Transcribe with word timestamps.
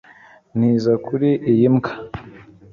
Nzita 0.57 0.93
kuri 1.05 1.29
iyi 1.51 1.67
mbwa 1.75 1.93